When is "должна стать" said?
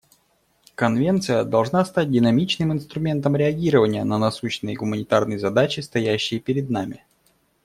1.43-2.09